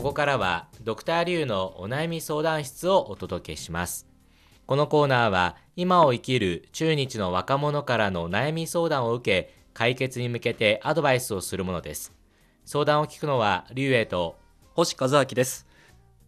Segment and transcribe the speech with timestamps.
[0.00, 4.06] ここからはドクターリュウのお悩み相談室をお届けします。
[4.64, 12.14] このコーナーは今を生きる中日の若者からの悩み相談を受け解決に向けてアドバイスをするものです。
[12.64, 14.38] 相談を聞くのはリュウエイと
[14.72, 15.66] 星和明です。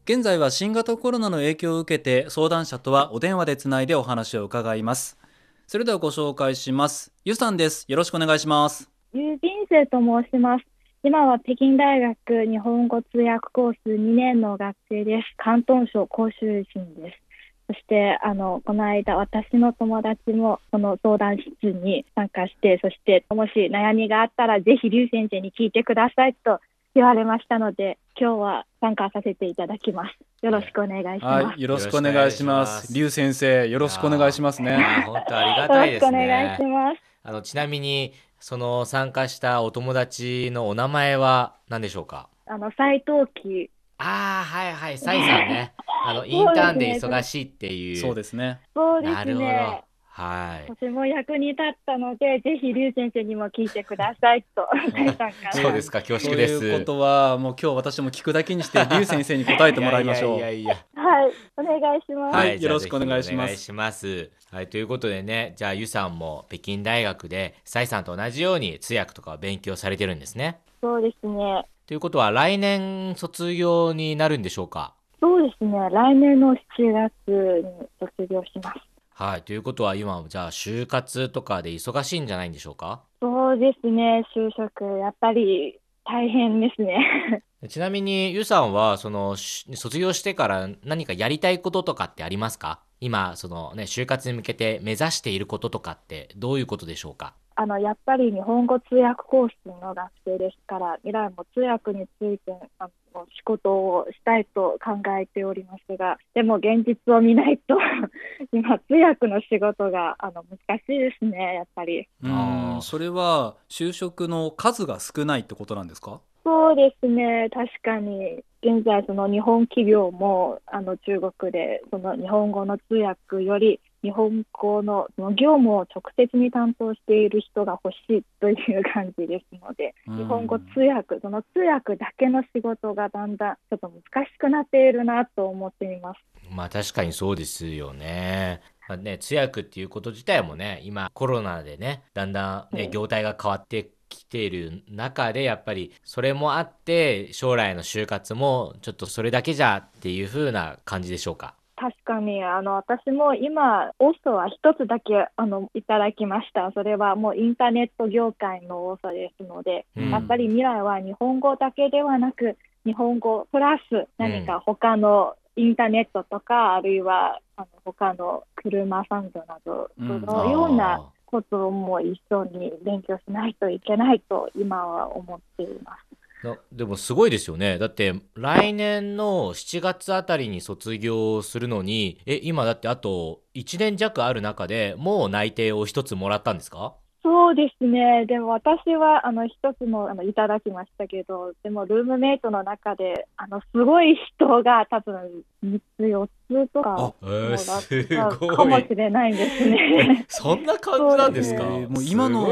[0.05, 5.19] 現在は新型コロナの影響を受けて相談者とはお電話でつないでお話を伺います。
[5.67, 7.11] それではご紹介します。
[7.25, 7.87] ゆさんです。
[7.89, 8.91] よろしくお願いします。
[9.15, 10.72] ゆうびんせと申します
[11.05, 15.35] 今は北京大学日本語通訳コース2年の学生です。
[15.43, 17.19] 広東省広州人です。
[17.67, 26.61] そしてあのこの間私の友達もこの相談室に参加してそしてもし悩みがあったらぜひ劉先生に聞いてくださいと
[26.95, 30.17] 言われましたので今日は参加させていただきます。
[30.45, 32.95] よろしくお願いします、はい、よろしくお願いします。
[32.95, 34.79] 劉先生よろしくお願いしますね。
[35.05, 36.27] 本当ありがたいですね。
[36.27, 37.03] よろしくお願いします。
[37.25, 38.13] あのちなみに
[38.45, 42.29] その参加したお友達のお名前は何でしょうか？
[42.47, 44.99] あの斉藤貴ああはいはい。
[44.99, 45.73] サイさんね。
[46.05, 47.97] あの インターンで忙しいっていう。
[47.99, 48.61] そうですね。
[48.75, 49.47] そうですなるほど。
[49.47, 49.85] ね
[50.15, 50.69] はい。
[50.69, 55.53] とても役に立ったので、ぜひ劉先生にも聞いてくださいと、 斉さんから。
[55.53, 56.67] そうですか恐と縮です。
[56.67, 60.37] いうことはもう今日私も聞くだけにして劉先生に答えてもらいましょう。
[60.37, 62.37] いやいやいやいはい、お願いします。
[62.37, 62.63] はい。
[62.63, 63.33] よろしくお願いします。
[63.33, 64.31] ぜひお願いします。
[64.51, 70.59] はいということでねじゃあユさんも北京大学でサイさんと同じように通訳とかを勉強されてるんですね。
[70.83, 71.65] そうですね。
[71.87, 74.93] ということは来年卒業になるんでしょうか？
[75.21, 75.79] そうですね。
[75.91, 76.59] 来年の7
[76.93, 78.92] 月に卒業します。
[79.25, 83.05] はいということは今じゃあ就活とかで忙しいんじゃないんでしょうか？
[83.21, 84.25] そうですね。
[84.35, 87.45] 就職、やっぱり大変ですね。
[87.69, 92.81] ちなみにユさんはそのし卒業してから何かやりたいこととかってありますか？
[92.99, 97.35] 今そのね就活に向けて目指していることとかってどういうことでしょうか？
[97.63, 107.77] あの、やっぱり日本語通訳コースの学生ですから、未来も通訳についてあの仕事をしたいと考えておりますが、でも現実を見ないと、
[108.53, 112.09] 今通訳の仕事があの難しいですね、やっぱり。
[112.25, 112.83] うん。
[112.83, 116.21] それは就職の数が少ないってことなんですか？
[116.45, 136.21] そうですね、確かに、現在、その日本企業もあの中国でその日本語の通訳より、日本語のその業務を直接に担当している人が欲しいという感じですので、うん日本語通訳、その通訳だけの仕事がだんだんちょっと難しくなっているなと思っています。
[136.51, 138.61] まあ確かにそうですよね。
[138.89, 151.55] まあね、通訳っていうこと自体もね、今コロナでね、だんだんね、うん業態が変わってきている中で、やっぱりそれもあって、将来の就活もちょっとそれだけじゃっていう風な感じでしょうか？
[151.83, 156.71] 確かにあの私も今、オーストは一つだけあのいただきました。
[156.75, 162.57] それはもうインターネット業界のオーストですので、うんやっぱり未来は日本語だけではなく、
[162.87, 176.22] 日本語プラス何か他のインターネットとか、あるいはあの他の車産業など、うんそのようなことも一緒に勉強しないといけないと今は思っています。
[176.43, 177.79] なでもすごいですよね。
[177.79, 186.95] だって来年の7月あたりに卒業するのに、え、今だってあと1年弱ある中でもう内定を一つもらったんですか？
[187.25, 188.27] そうですね。
[188.27, 196.27] でも私はあの一つもあのいただきましたけど、でもルームメイトの中であのすごい人が多分3つ4
[196.67, 198.57] つとかあえーすだったごい。
[198.57, 200.25] かもしれないんですね。
[200.29, 202.49] そんな感じなんですか、えーもう今の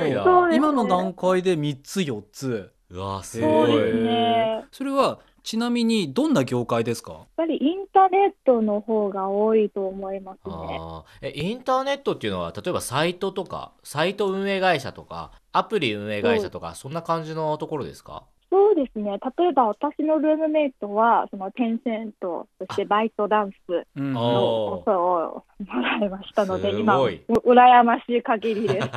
[0.55, 4.65] 今の段階で3つ4つうわすごいそうですね。
[4.73, 7.13] それはちなみにどんな業界ですか？
[7.13, 10.81] やっぱりインターネットの方が多いと思いますね。
[11.23, 18.25] えインターネットっていうのは例えばサイトとかサイト運営会社とかアプリ運営会社とかそんな感じのところですか？
[18.51, 19.19] そうですね。
[19.39, 27.23] 例えば私のルームメイトはそのテンセント、そしてバイトダンスのオファーをもらいましたので、す今、ごい。
[27.29, 28.89] う羨ましい限りです。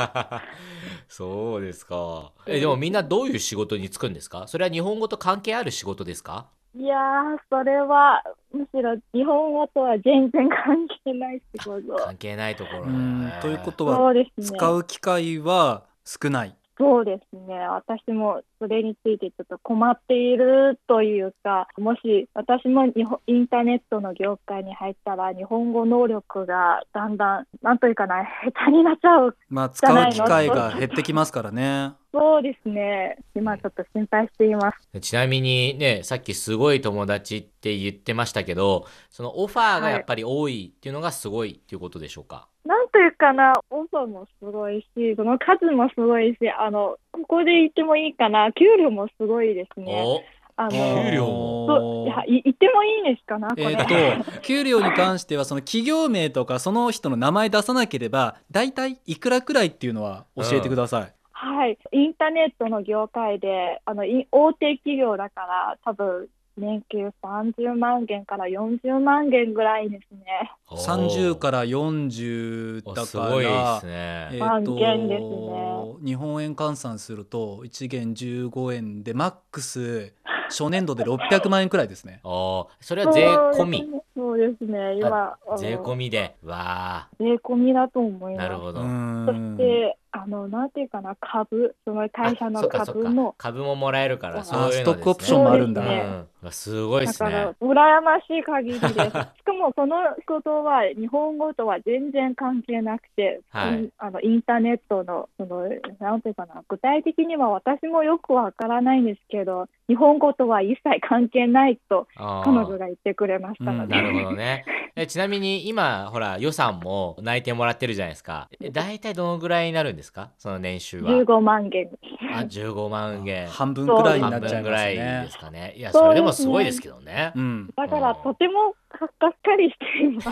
[1.08, 2.32] そうですか。
[2.48, 4.48] えでもみんなどういう仕事に就くんですか？
[4.48, 6.48] それは日本語と関係ある仕事ですか？
[6.76, 11.96] いやー、それはむしろ日本語とは全然関係ない仕事。
[11.96, 13.26] 関係ないところうん。
[13.28, 14.32] ねということはね。
[14.40, 17.60] 使う機会は少ないそうですね。
[17.68, 28.24] 私もそれについてちょっと困っているというか、もし私も日本インターネットの業界に入ったら、日本語能力がだんだん、なんというかな、
[28.54, 29.36] 下手になっちゃう。
[29.50, 33.18] まあ使う機会が減ってきますからねそうですね。
[33.36, 35.00] 今ちょっと心配しています。
[35.00, 50.04] ちなみにねさっきすごい友達って言ってましたけどそのオファーがやっぱり多いっていうのがすごいっていうことでしょうか、なんというかな、オファーもすごいし、その数もすごいし、あの、ここで言ってもいいかな、給料もすごいですね。
[50.06, 50.22] お。
[50.56, 52.06] あの給料も。
[52.08, 53.48] いやい言ってもいいんですかな？
[53.50, 61.14] これ、えー、と給料に関してはその企業名とかその人の名前出さなければ大体いくらくらいっていうのは教えてください。
[61.32, 70.52] はい、インターネットの業界であのい大手企業だから多分年給30万元から40万元ぐらいですね。
[70.70, 80.14] 30からら40だすからごいですね、えー万元ですと日本円換算すると1元15円でマックス
[80.50, 82.20] 初年度で600万円くらいですね。
[82.26, 83.22] おーそれは税
[83.54, 83.90] 込み。
[84.16, 86.36] そうですね、今、税込みで。
[86.44, 88.46] わ税込みだと思います。
[88.46, 89.56] あなるほど、そん。
[89.56, 95.82] して、あの、なんていうかな、株、その会社あの株も、株ももらえるからあそういうね、ストックオプションもあるんだ。
[95.82, 98.94] すねうんすごいですだからね、羨ましい限りです。
[98.94, 99.96] しかも、その
[100.28, 105.68] ことは、日本語とは全然関係なくて、はいうんあのインターネットの、その、
[106.00, 113.96] なんていうかな、具体的には私もよくわからないんですけど、日本語とは一切関係ないと、彼女が言ってくれましたので。
[113.96, 114.64] なるほどね。
[114.96, 118.48] えちなみに今ほら予算も内定もらってるじゃないですか。
[118.62, 120.30] え大体どのぐらいになるんですか？
[120.38, 121.12] その年収は。
[121.12, 121.90] 15万元。
[122.34, 123.48] あ15万元。
[123.48, 125.32] 半分くらいにな半っちゃい分ぐらいますねで。
[125.32, 125.74] すかね。
[125.76, 127.32] いやそれでもすごいですけどね。
[127.36, 130.30] うん、だから、とてもがっかりしています。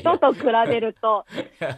[0.00, 1.24] 人と比べると、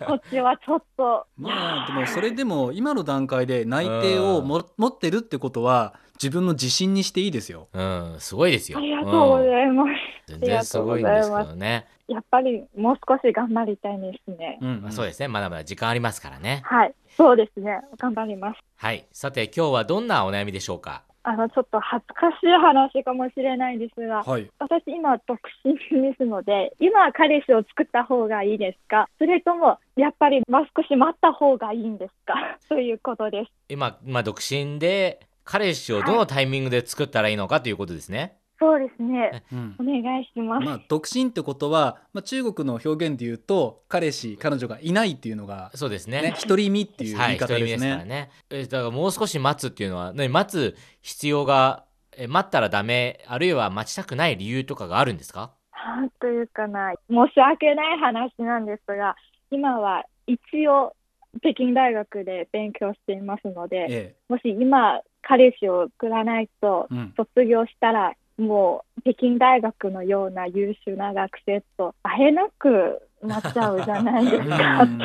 [0.07, 7.69] こっちはちょっと、まあでもそれでも今の段階で内定をも持ってるってことは自分の自信にしていいですよ。
[7.73, 8.79] うん、すごいですよ。
[8.79, 9.91] ありがとうごいざいます。
[10.27, 11.87] 全然すごいんですけどね。
[12.09, 14.59] やっぱりもう少し頑張りたいですね。
[14.63, 15.29] うんまあ、そうですね。
[15.29, 16.63] まだまだ時間ありますからね。
[16.65, 17.81] はい、そうですね。
[17.99, 18.61] 頑張ります。
[18.77, 19.07] はい。
[19.13, 21.03] さて今日はどんなお悩みでしょうか？
[21.29, 24.49] あの、ちょっと恥ずかしい話かもしれないですが、はい。
[24.59, 29.09] 私今独身ですので、今彼氏を作った方がいいですか？
[29.19, 32.35] それとも、やっぱりもう少し待った方がいいんですか？
[32.71, 33.51] ということです。
[33.69, 38.38] 今、まあ、独身で彼氏をどのタイミングで作ったらいいのかということですね。
[38.61, 39.45] そうですね。
[39.53, 40.65] うんお願いします。
[40.67, 46.23] まあ独身ってことは、まあ、中国の表現で言うと彼氏彼女がいないっていうのがそうですね。
[46.23, 47.91] ね独り身っていうはい、言い方独り身ですね。
[47.93, 48.31] からね。
[48.51, 51.85] えだからもう少し待つっていうのは、何待つ必要が、
[52.17, 55.53] え待ったらダメ、あるいは待ちたくない理由とかがあるんですか？
[55.73, 59.15] なんというかな、申し訳ない話なんですが、
[59.53, 60.95] 今は一応、
[61.41, 74.83] 北京大学で勉強していますので、えもし今、彼氏を作らないと卒業したら、もう北京大学のような優秀な学生と会えなくなっちゃうじゃないですか。
[74.83, 75.05] うんご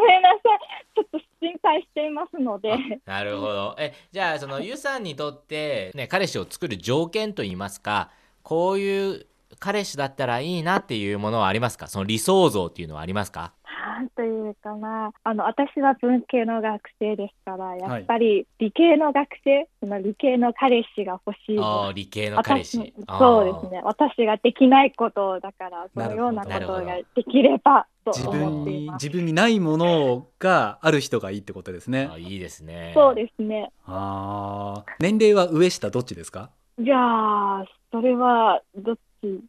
[0.00, 0.58] めんなさい。
[0.94, 2.72] ちょっと心配していますので。
[3.04, 3.76] なるほど。
[3.78, 8.10] え、じゃあ、その、ゆさんにとって、ね、彼氏を作る条件といいますか、
[8.42, 9.26] こういう
[9.60, 11.86] 彼氏だったらいいなっていうものはありますか？
[11.88, 13.52] その理想像っていうのはありますか？
[13.86, 21.58] なんというかな、あの、私は文系の学生ですから、やはいっぱり理系の学生、その理系の彼氏が欲しい。
[21.60, 23.80] ああ、理系の彼氏そうですね。
[23.84, 29.04] 私ができないことだから、そのようなことができればと自思分にっています。
[29.04, 32.18] 自分にないものがある人がいいってことですねあ。
[32.18, 32.90] いいですね。
[32.92, 33.70] そうですね。
[33.86, 36.50] ああ、年齢は上下どっちですか？
[36.80, 39.40] じゃあ、それはどっち。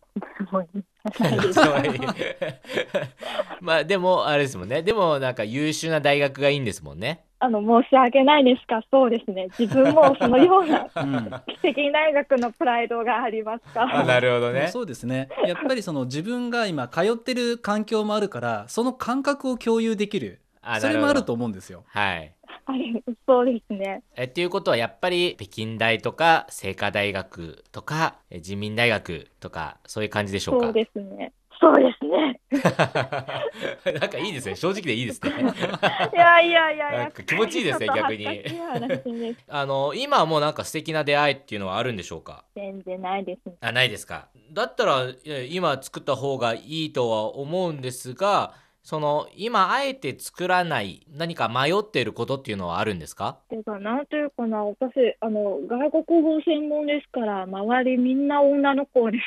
[3.61, 9.47] まあでもあれですもんねでもなんか優秀な大学がいいんですもんねあの、申し訳ないですが、そうですね。
[9.59, 11.29] 自分もそのような うん。
[11.59, 13.85] 北京大学のプライドがありますか？
[14.05, 15.29] なるほどねそうですね。
[15.45, 20.41] やっぱりその自分が今通ってる環境もあるから、その感覚を共有できる。
[20.63, 21.83] あそれもあると思うんですよ。
[21.89, 22.33] はい
[22.69, 24.03] あれそうですね。
[24.15, 30.65] えっていうことはやっぱり北京大とか清華大学とかえ人民大学とかそういう感じでしょうか？
[30.65, 31.31] そうですね。
[31.59, 32.39] そうですね。
[33.99, 37.23] なんかいいですね正直でいいですねいやいやいやなんか。
[37.23, 38.27] 気持ちいいですね逆に
[39.49, 42.43] あの今はもうなんか素敵な出会いっていうのはあるんでしょうか？
[42.55, 43.55] 全然ないですね。
[43.61, 44.27] あないですか？
[44.51, 45.05] だったら
[45.49, 48.53] 今作った方がいいとは思うんですが
[48.87, 53.39] その今あえて作らない何か迷っていることっていうのはあるんですか？
[53.49, 59.23] ていうか、なんというかな、私、あの、外国語専門ですから、周りみんな女の子です。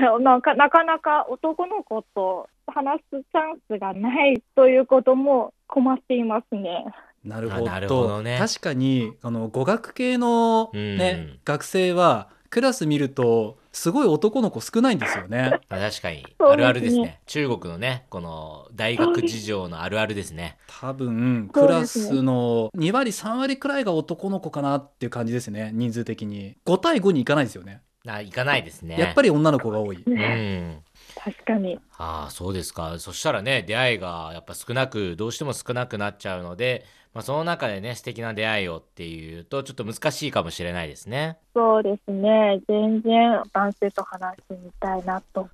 [0.22, 6.86] なんか、なかなか男の子と話すチャンスがないということも困っていますね。
[7.22, 7.80] なるほど。
[7.80, 15.60] るほどね確かにあの語学系のね、うん学生はクラス見るとすごい男の子少ないんですよね。
[15.68, 16.26] あ確かに。
[16.40, 17.20] あるあるですね。
[17.26, 20.58] 中国のねこの大学事情のあるあるですね。
[20.66, 25.70] 多分クラスの2割3割くらいが男の子かなっていう感じですね。
[25.72, 26.56] 人数的に。
[26.66, 27.82] 5対5にいかないですよね。
[28.04, 28.96] あ行かないですね。
[28.98, 30.02] やっぱり女の子が多い。
[30.04, 30.82] うねん。
[31.14, 31.78] 確かに。
[31.96, 32.98] ああ、そうですか。
[32.98, 41.38] そしたらね、出会いがやっぱ少なく、どうしても少なくなっちゃうので、まあ、その中でね、素敵な出会いをっていうと、ちょっと難しいかもしれないですね。
[41.58, 42.60] そうですね。
[42.68, 45.48] 全然男性と話してみたいなと。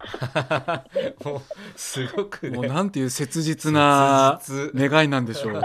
[1.24, 1.40] もう、
[1.74, 2.56] すごくね。
[2.58, 5.52] もうなんていう切実な切願いなんでしょう。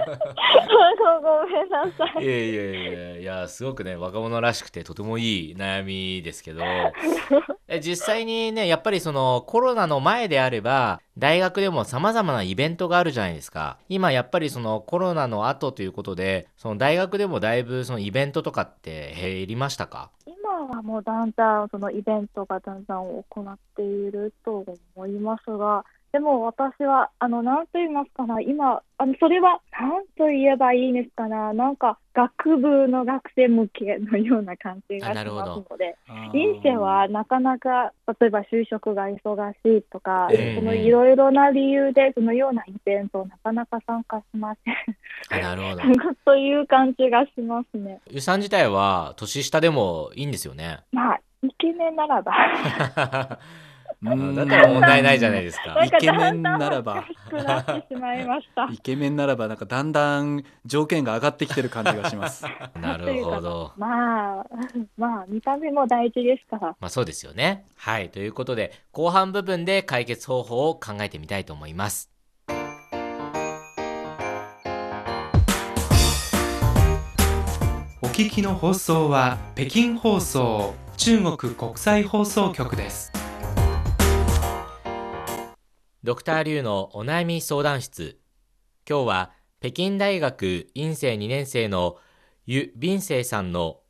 [1.22, 2.24] ごめんなさい。
[2.24, 6.64] いやいやいやいや、すごくね、若者らしくてとてもいい悩みですけど、
[7.68, 13.78] え実際にね、やっぱりそのコロナの前であれば、大学でも様々なイベントがあるじゃないですか。
[13.90, 20.12] 今やっぱりそのコロナの後ということで、その大学でもだいぶそのイベントとかって減りましたか？
[20.30, 24.64] 今はもうだんだんそのイベントがだんだん行っていると
[24.96, 35.96] 思いますが、でも私は、あの、なんと言いますかな、今、あの、それは、なんと言えばいいんですかな、なんか、学部の学生向けのような感じがしますので、
[36.34, 44.76] 院生はなかなか、例えば就職が忙しいとか、えーそのいろいろな理由で、そのようなイベントをなかなか参加しません。
[45.30, 46.16] あなるほど。
[46.26, 48.02] という感じがしますね。
[48.10, 50.80] ゆさん自体は年下でもいいんですよね。
[50.92, 52.34] まあ、イケメンならば。
[54.02, 57.06] うんだったら問題ないじゃないですかイケメンならば。
[58.72, 62.46] イケメンならばなんかだんだん条件が上がってきてる感じがします。
[62.80, 63.74] なるほど。
[63.78, 64.46] まあ、
[64.98, 66.76] まあ、見た目も大事ですから。
[66.80, 67.66] まあそうですよね。
[67.76, 68.10] はい。
[68.10, 72.10] ということで、後半部分で解決方法を考えてみたいと思います。
[78.02, 83.19] お聞きの放送は北京放送中国国際放送局です。
[86.02, 88.18] ドクターリュウのお悩み相談室。
[88.90, 91.98] 今日は北京大学院生2年生の
[92.46, 93.82] ユ・ビンセイさんの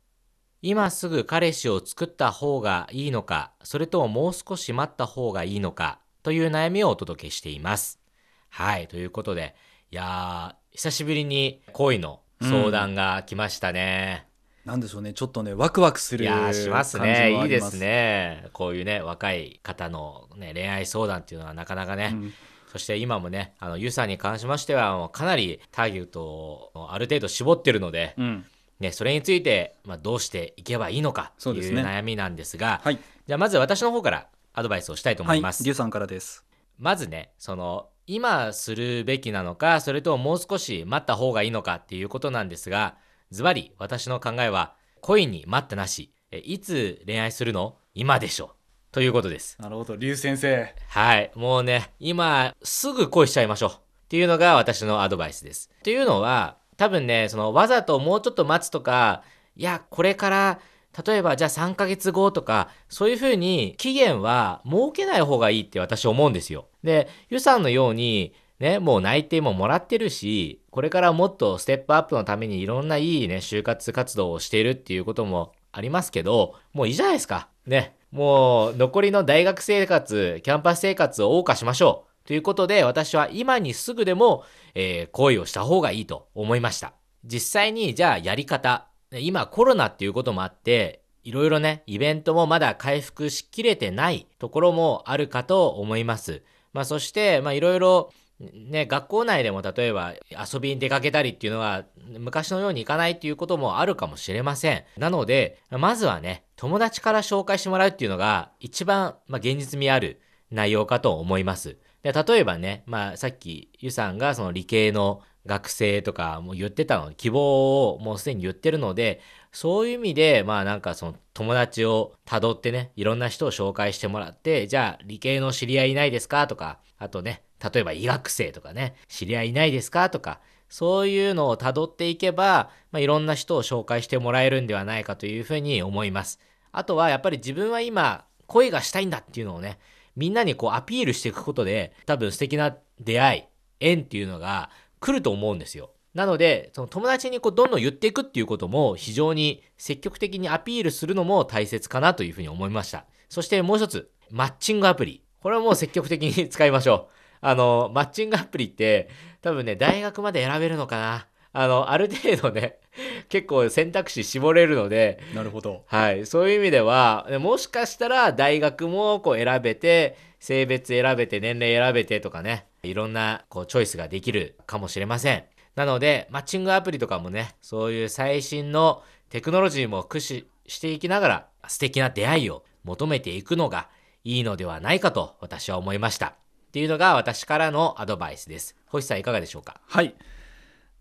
[0.60, 8.00] 今すぐ彼氏を作った方がいいのか、それとももう少し待った方がいいのかという悩みをお届けしています。
[8.48, 8.88] はい。
[8.88, 9.54] ということで、
[9.92, 14.29] いやー、久しぶりに恋の相談が来ましたね。
[14.64, 17.32] なんでしょうねちょっとねワクワクするいやーしますね。
[17.34, 18.48] はいいですね。
[18.52, 22.32] こういうね、若い方の、ね、恋愛相談っていうのはなかなかね、うん
[22.70, 28.44] そして今もね、あの、ユウさんに関しましては、もうかなりターゲットをある程度絞ってるので、うん
[28.78, 35.62] ね、それについて、まあ、どうしていけばいいのかという悩みなんですが、はいじゃあまず私の方からアドバイスをしたいと思はいいます。
[35.62, 36.44] リュウさんからです。
[36.78, 42.96] まずね、その、今するべきなのか、それとももう少し待った方がいいのかっていうことなんですが、
[43.32, 47.76] ズバリ私の考えは、恋に待ったなし、えいつ恋愛するの？
[47.94, 48.56] 今でしょ。
[48.90, 49.56] ということです。
[49.60, 50.74] なるほどリュウ先生。
[50.88, 51.30] はい。
[51.36, 53.70] もうね、今、すぐ恋しちゃいましょう。
[53.70, 53.74] っ
[54.08, 55.70] ていうのが私のアドバイスです。
[55.84, 59.22] というのは、多分ね、そのわざともうちょっと待つとか、
[59.54, 60.60] いや、これから、
[61.06, 66.66] 例えばじゃあ3ヶ月後とか、そういうふうに期限は設けない方がいいって私思うんですよ。
[66.82, 77.48] で、ユさんのように、ね、もう内定ももらってるし、これからもっとステップアップのためにいろんないいね、就活活動をしているっていうこともありますけど、もういいじゃないですか。
[77.66, 77.96] ね。
[78.12, 82.26] もう残りの大学生活、キャンパス生活を謳歌しましょう。
[82.26, 86.92] ということで、私は今にすぐでも、えー恋をした方がいいと思いました。
[87.24, 88.88] 実際に、じゃあやり方。
[89.12, 96.42] 今コロナっていうこともあって、いろいろね、イベントもまだ回復しきれてないところもあるかと思います。
[96.72, 101.84] まあそして、まあいろいろ、ね、学校内でも例えば遊びに出かけたりっていうのは
[102.18, 104.84] 昔のようにいかないっていうこともあるかもしれません。
[104.96, 110.20] なので、まずはね、友達から紹介してもらうっていうのが一番、まあ、現実味ある
[110.50, 111.76] 内容かと思います。
[112.02, 119.20] で例えばね、まあさっきゆさんがその理系の学生とかも言ってたの、希望をもうすでに言ってるので、
[119.52, 126.46] そういう意味で、まあなんかその友達を辿ってね、いろんな人を紹介してもらって、じゃあ理系の知り合いいないですか？
[126.46, 136.38] とか、あとね、例えば医学生とかね、知り合いいないですかとか、そういうのを辿っていけば、まあいろんな人を紹介してもらえるんではないかというふうに思います。
[136.72, 139.78] あとはやっぱり自分は今、恋がしたいんだっていうのをね、
[140.16, 143.44] みんなにこうアピールしていくことで、多分素敵な出会い、
[143.80, 145.90] 縁っていうのが来ると思うんですよ。
[146.14, 153.06] なので、その友達にこうどんどん言っていくっていうことも非常に積極的にアピールするのも大切かなというふうに思いました。
[153.28, 155.22] そしてもう一つ、マッチングアプリ。
[155.40, 157.19] これはもう積極的に使いましょう。
[157.40, 159.08] あの、マッチングアプリって
[159.42, 161.26] 多分ね、大学まで選べるのかな。
[161.52, 162.78] あの、ある程度ね、
[163.28, 165.84] 結構選択肢絞れるので、なるほど。
[165.86, 166.26] はい。
[166.26, 175.44] そういう意味では、もしかしたら大学もこう選べて、性別選べて、年齢選べてとかね、いろんなこうチョイスができるかもしれません。
[175.74, 183.88] なので、マッチングアプリとかもね、そういう最新のテクノロジーも駆使していきながら、素敵な出会いを求めていくのが
[184.24, 186.39] いいのではないかと私は思いました。
[186.70, 188.76] っていうのが私からのアドバイスです。
[188.86, 189.80] 星さんいかがでしょうか？
[189.88, 190.14] はい。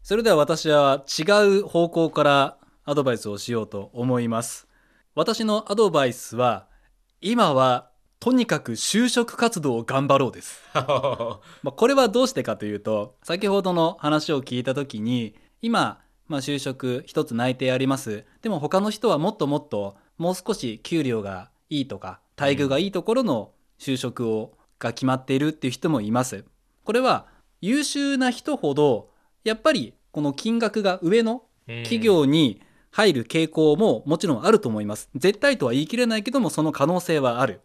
[0.02, 4.68] それでは私は違う方向からアドバイスをしようと思います。
[5.14, 6.66] 私のアドバイスは
[7.22, 10.60] 今はとにかく就職活動を頑張ろうです。
[10.74, 10.82] ま
[11.66, 18.26] あこれはどうしてかというと先ほどの話を聞いた時に今、まあ、就職一つ内定あります。
[18.42, 26.46] でも他の人はもっともっともう少し給料がいいとか待遇がいいところの就職をが決まっているっていう人もいます。
[26.84, 27.28] これは
[27.62, 29.10] 優秀な人ほど
[29.44, 35.10] やっぱりこの金額が上の企業に入る傾向ももちろんあると思います。
[35.16, 37.62] 絶対とは言い切れないけどもその可能性はある。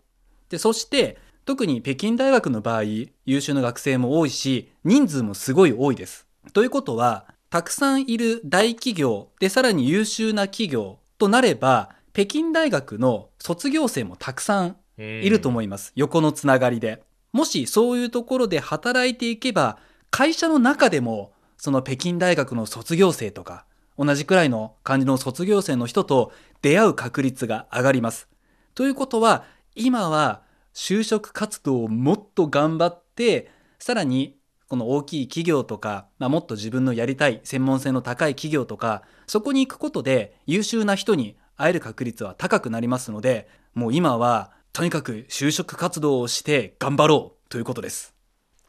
[0.50, 2.82] でそして特に北京大学の場合
[3.26, 6.26] 優秀な学生も多いし人数もすごい多いです。
[6.52, 15.92] ということはたくさんいる大企業でさらに優秀な企業となれば北京大学の卒業生もたくさんいると思います。
[15.96, 17.02] 横のつながりで。
[17.32, 19.78] もしそういうところで働いていけば
[20.10, 23.66] 会社の中でもその北京大学の卒業生とか
[23.98, 26.32] 同じくらいの感じの卒業生の人と
[26.62, 28.28] 出会う確率が上がります。
[28.74, 30.42] ということは今は
[30.74, 34.36] 就職活動をもっと頑張ってさらに
[34.68, 48.12] この大きい企業とか、まあ、もっと自分のやりたい専門性の高い企業とかそこに行くことで優秀な人に会える確率は高くなりますのでもう今はとにかく就職活動をして頑張ろうということです。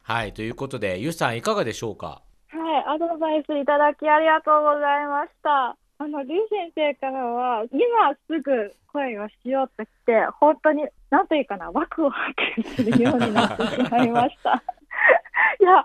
[0.04, 2.22] はいということでゆうさんいかがでしょうか？
[2.50, 5.76] はい、アドバイスいただきありがとうございました。
[5.98, 12.12] あの、リュウ先生からは、今すぐ声をしようとして、本当に、なんというかな、ワクワ
[12.54, 14.62] クするようになってしまいました。
[15.58, 15.84] いや、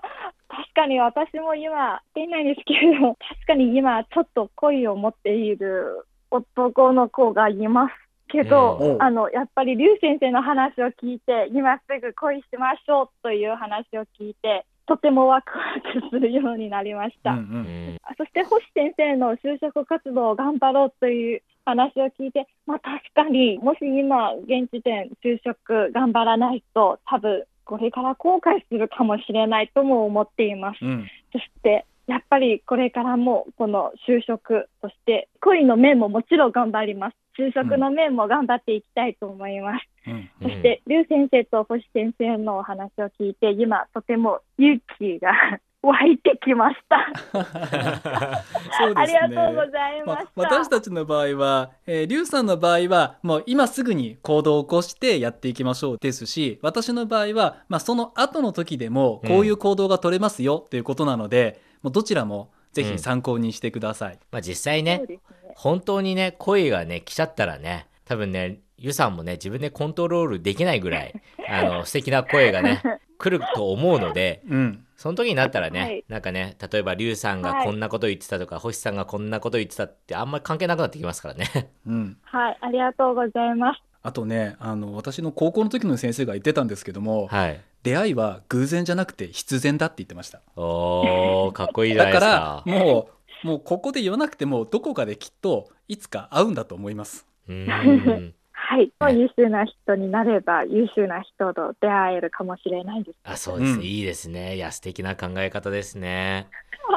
[0.49, 8.11] 確かに私も今、言っていないんですけれども、確かに今、ちょっと恋を持っている男の子がいます。
[8.31, 17.31] けど、うんあの、やっぱり、リュウ先生の話を聞いて、今すぐ恋しましょうという話を聞いて、とてもワクワクするようになりました。
[17.31, 30.84] うんううんんそして星先生の就職活動を頑張ろうという話を聞いて、まあ、確かにもし今現時点就職頑張らないと多分これから後悔するかもしれないとも思っています。
[30.84, 37.15] うんそしてやっぱりこれからもこの就職そして恋の面ももちろん頑張ります。
[37.38, 39.88] 就職の面も頑張っていきたいと思います。
[40.08, 45.32] うんそして、リュウ先生と星先生のお話を聞いて、今、とても勇気が
[45.84, 47.08] 湧いてきました。
[47.34, 50.32] そうありですねがとうございました。
[50.36, 64.19] まあ、私たちの場合は、えー、リュウさんの場合はもう今すぐに行動を起こしてやっていきましょうですし私の場合は、まあ、その後の時でもこういう行動が取れますよっていうことなので、もうどちらもぜひ参考にしてください。
[64.31, 65.19] まあ実際ねね。
[65.55, 71.13] 本当にね恋がね来ちゃったらね多分ねゆさんもね自分でコントロールできないぐらい
[71.49, 72.81] あの素敵な声がね
[73.17, 76.05] 来ると思うのでうん、その時になったらね、はい。
[76.07, 77.65] なんかね例えばリュウさんがはい。
[77.65, 81.71] こんなこと言ってたとか、星さんがこんなこと言ってたってあんまり関係なくなってきますからね。
[81.86, 83.81] うん、はい、ありがとうございます。
[84.03, 90.41] あとねあの私の高校の時の先生が言ってたんですけども、はい出会いは偶然じゃなくて必然だって言ってました。
[90.56, 92.80] おーかっこいいじゃないだかですか。
[92.80, 93.10] らも
[93.44, 97.26] うもうここで言わなくてもどこかできっといつか会うんだと思います。
[97.48, 98.34] うーん。
[98.54, 103.17] はい、優秀な人になれば、優秀な人と出会えるかもしれないです。
[103.26, 103.72] あそうです。
[103.74, 103.84] ね、うん。
[103.84, 104.56] いいですね。
[104.56, 106.48] いや素敵な考え方ですね。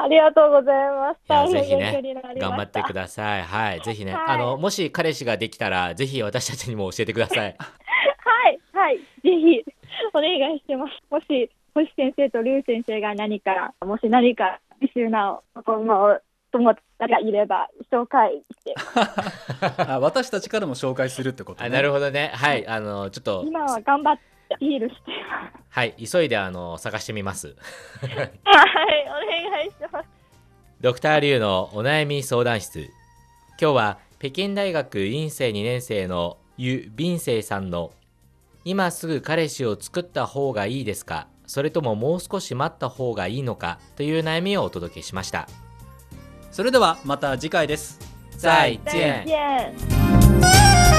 [0.01, 1.17] ありがとうございます。
[1.27, 2.39] いや大変ぜひね。
[2.39, 3.43] 頑張ってください。
[3.43, 3.81] はい。
[3.81, 4.23] ぜひね、はい。
[4.27, 7.55] あのもし彼氏ができたらぜひ私たちにも教えてください。
[7.59, 9.65] はい、はい、ぜひ
[10.13, 10.91] お願いします。
[11.09, 16.19] もし、星先生とリュウ先生が何か、もし何か優秀な男の
[16.51, 18.73] 友達がいれば紹介して、
[19.83, 21.67] あ私たちからも紹介するってことね。
[21.67, 25.53] あなるほどねはいあのちょっと今は頑張ってアピールしています。
[25.69, 27.55] はい急いであの探してみます
[27.99, 30.09] はい、お願いします。
[30.79, 32.89] ドクターリュウのお悩み相談室
[33.59, 37.91] 今日は北京大学院生2年生のユ・ビンセイさんの
[38.65, 41.27] 今すぐ彼氏を作った方がいいですか？
[41.45, 43.79] それとももう少し待った方がいいのか？
[43.95, 45.47] という悩みをお届けしました
[46.51, 47.99] それではまた次回です。
[48.31, 50.94] 再再见见。